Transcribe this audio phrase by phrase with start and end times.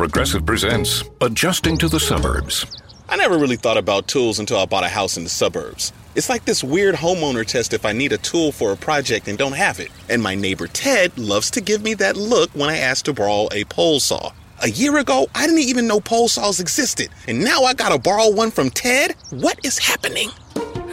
[0.00, 2.64] Progressive presents Adjusting to the Suburbs.
[3.10, 5.92] I never really thought about tools until I bought a house in the suburbs.
[6.14, 9.36] It's like this weird homeowner test if I need a tool for a project and
[9.36, 9.90] don't have it.
[10.08, 13.48] And my neighbor Ted loves to give me that look when I ask to borrow
[13.52, 14.32] a pole saw.
[14.62, 17.10] A year ago, I didn't even know pole saws existed.
[17.28, 19.14] And now I gotta borrow one from Ted?
[19.28, 20.30] What is happening?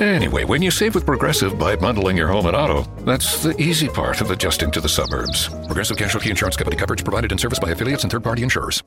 [0.02, 3.88] Anyway, when you save with Progressive by bundling your home and auto, that's the easy
[3.88, 5.47] part of adjusting to the suburbs.
[5.66, 8.83] Progressive Casualty Insurance Company coverage provided and serviced by affiliates and third party insurers.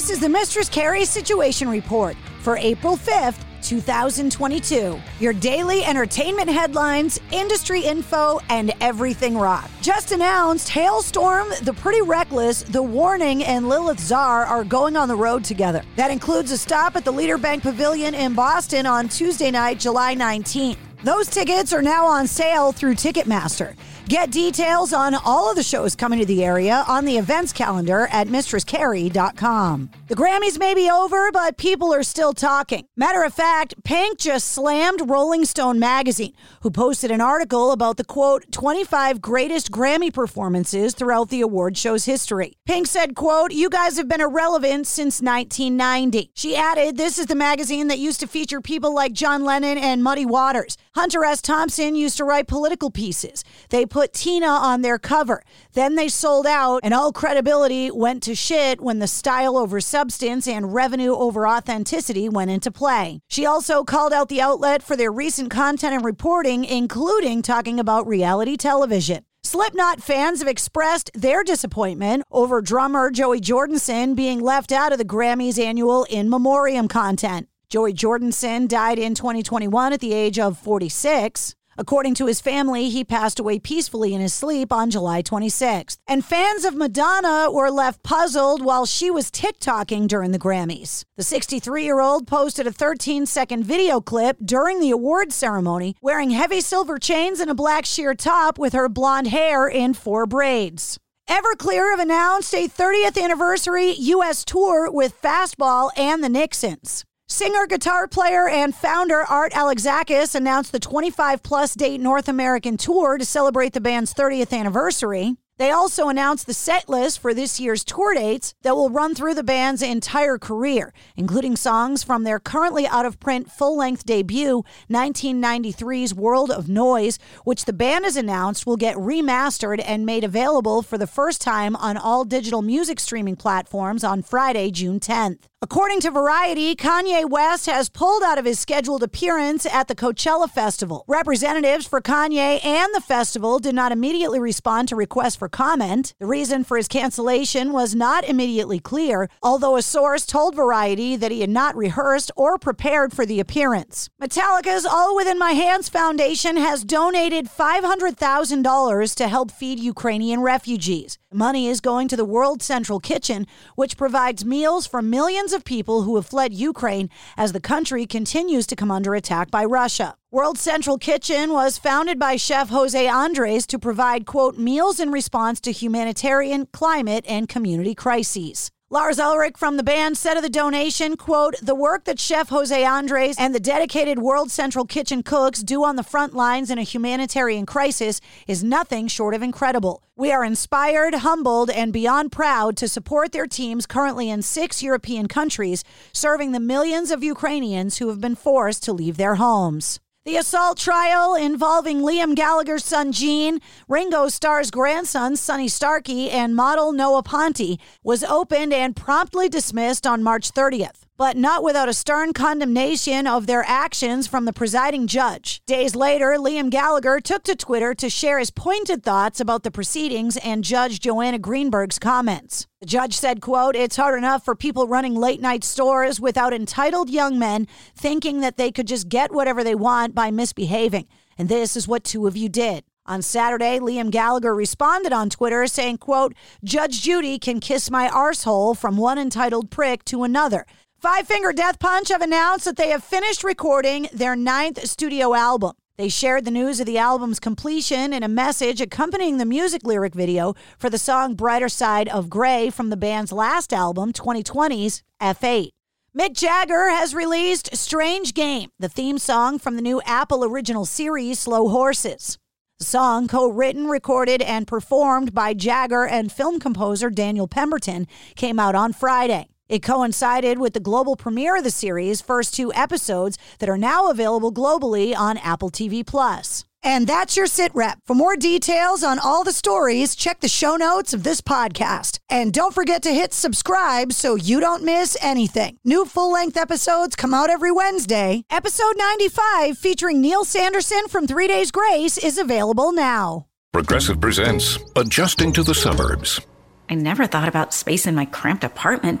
[0.00, 4.98] This is the Mistress Carrie Situation Report for April 5th, 2022.
[5.20, 9.70] Your daily entertainment headlines, industry info, and everything rock.
[9.82, 15.14] Just announced Halestorm, The Pretty Reckless, The Warning, and Lilith Czar are going on the
[15.14, 15.82] road together.
[15.96, 20.16] That includes a stop at the Leader Bank Pavilion in Boston on Tuesday night, July
[20.16, 20.78] 19th.
[21.04, 23.74] Those tickets are now on sale through Ticketmaster.
[24.10, 28.08] Get details on all of the shows coming to the area on the events calendar
[28.10, 29.90] at mistresscarrie.com.
[30.08, 32.86] The Grammys may be over, but people are still talking.
[32.96, 38.04] Matter of fact, Pink just slammed Rolling Stone magazine, who posted an article about the
[38.04, 42.54] quote 25 greatest Grammy performances throughout the award show's history.
[42.66, 47.36] Pink said, quote, "You guys have been irrelevant since 1990." She added, "This is the
[47.36, 50.76] magazine that used to feature people like John Lennon and Muddy Waters.
[50.96, 51.40] Hunter S.
[51.40, 53.44] Thompson used to write political pieces.
[53.68, 55.42] They put Tina on their cover.
[55.72, 60.48] Then they sold out, and all credibility went to shit when the style over substance
[60.48, 63.20] and revenue over authenticity went into play.
[63.28, 68.06] She also called out the outlet for their recent content and reporting, including talking about
[68.06, 69.24] reality television.
[69.42, 75.04] Slipknot fans have expressed their disappointment over drummer Joey Jordison being left out of the
[75.04, 77.48] Grammys annual in memoriam content.
[77.70, 81.54] Joey Jordison died in 2021 at the age of 46.
[81.78, 85.98] According to his family, he passed away peacefully in his sleep on July 26th.
[86.06, 91.04] And fans of Madonna were left puzzled while she was TikToking during the Grammys.
[91.16, 96.30] The 63 year old posted a 13 second video clip during the awards ceremony wearing
[96.30, 100.98] heavy silver chains and a black sheer top with her blonde hair in four braids.
[101.28, 104.44] Everclear have announced a 30th anniversary U.S.
[104.44, 107.04] tour with Fastball and the Nixons.
[107.40, 113.16] Singer, guitar player, and founder Art Alexakis announced the 25 plus date North American tour
[113.16, 115.36] to celebrate the band's 30th anniversary.
[115.56, 119.32] They also announced the set list for this year's tour dates that will run through
[119.32, 124.62] the band's entire career, including songs from their currently out of print full length debut,
[124.90, 130.82] 1993's World of Noise, which the band has announced will get remastered and made available
[130.82, 135.49] for the first time on all digital music streaming platforms on Friday, June 10th.
[135.62, 140.48] According to Variety, Kanye West has pulled out of his scheduled appearance at the Coachella
[140.48, 141.04] Festival.
[141.06, 146.14] Representatives for Kanye and the festival did not immediately respond to requests for comment.
[146.18, 151.30] The reason for his cancellation was not immediately clear, although a source told Variety that
[151.30, 154.08] he had not rehearsed or prepared for the appearance.
[154.18, 161.18] Metallica's All Within My Hands Foundation has donated $500,000 to help feed Ukrainian refugees.
[161.30, 163.46] Money is going to the World Central Kitchen,
[163.76, 168.66] which provides meals for millions of people who have fled Ukraine as the country continues
[168.66, 170.16] to come under attack by Russia.
[170.30, 175.60] World Central Kitchen was founded by Chef Jose Andres to provide, quote, meals in response
[175.60, 178.70] to humanitarian, climate, and community crises.
[178.92, 182.84] Lars Ulrich from the band said of the donation, quote, the work that Chef Jose
[182.84, 186.82] Andres and the dedicated World Central Kitchen cooks do on the front lines in a
[186.82, 190.02] humanitarian crisis is nothing short of incredible.
[190.16, 195.28] We are inspired, humbled, and beyond proud to support their teams currently in six European
[195.28, 200.00] countries, serving the millions of Ukrainians who have been forced to leave their homes.
[200.26, 203.58] The assault trial involving Liam Gallagher's son Gene,
[203.88, 210.22] Ringo Starr's grandson Sonny Starkey, and model Noah Ponte was opened and promptly dismissed on
[210.22, 215.60] March 30th but not without a stern condemnation of their actions from the presiding judge.
[215.66, 220.38] Days later, Liam Gallagher took to Twitter to share his pointed thoughts about the proceedings
[220.38, 222.66] and Judge Joanna Greenberg's comments.
[222.80, 227.10] The judge said, quote, It's hard enough for people running late night stores without entitled
[227.10, 231.06] young men thinking that they could just get whatever they want by misbehaving.
[231.36, 232.84] And this is what two of you did.
[233.04, 236.34] On Saturday, Liam Gallagher responded on Twitter saying, quote,
[236.64, 240.64] Judge Judy can kiss my arsehole from one entitled prick to another.
[241.00, 245.72] Five Finger Death Punch have announced that they have finished recording their ninth studio album.
[245.96, 250.14] They shared the news of the album's completion in a message accompanying the music lyric
[250.14, 255.70] video for the song Brighter Side of Grey from the band's last album, 2020's F8.
[256.14, 261.38] Mick Jagger has released Strange Game, the theme song from the new Apple original series
[261.38, 262.36] Slow Horses.
[262.78, 268.06] The song, co written, recorded, and performed by Jagger and film composer Daniel Pemberton,
[268.36, 269.46] came out on Friday.
[269.70, 274.10] It coincided with the global premiere of the series' first two episodes that are now
[274.10, 276.64] available globally on Apple TV Plus.
[276.82, 277.98] And that's your sit rep.
[278.04, 282.18] For more details on all the stories, check the show notes of this podcast.
[282.28, 285.76] And don't forget to hit subscribe so you don't miss anything.
[285.84, 288.42] New full length episodes come out every Wednesday.
[288.50, 293.46] Episode 95, featuring Neil Sanderson from Three Days Grace, is available now.
[293.70, 296.40] Progressive presents Adjusting to the Suburbs.
[296.88, 299.20] I never thought about space in my cramped apartment.